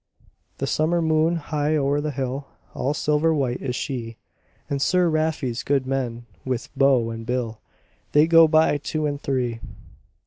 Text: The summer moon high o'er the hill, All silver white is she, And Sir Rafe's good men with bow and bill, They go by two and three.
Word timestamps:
The 0.57 0.65
summer 0.65 0.99
moon 0.99 1.35
high 1.35 1.75
o'er 1.77 2.01
the 2.01 2.09
hill, 2.09 2.47
All 2.73 2.95
silver 2.95 3.31
white 3.35 3.61
is 3.61 3.75
she, 3.75 4.17
And 4.67 4.81
Sir 4.81 5.07
Rafe's 5.07 5.61
good 5.61 5.85
men 5.85 6.25
with 6.43 6.69
bow 6.75 7.11
and 7.11 7.23
bill, 7.23 7.61
They 8.13 8.25
go 8.25 8.47
by 8.47 8.77
two 8.79 9.05
and 9.05 9.21
three. 9.21 9.59